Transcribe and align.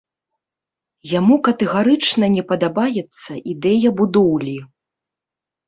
Яму 1.19 1.35
катэгарычна 1.47 2.25
не 2.37 2.43
падабаецца 2.53 3.31
ідэя 3.55 3.95
будоўлі. 4.03 4.59